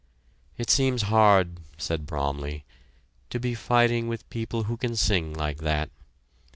[0.57, 2.65] "It seems hard," said Bromley,
[3.29, 5.91] "to be fighting with people who can sing like that.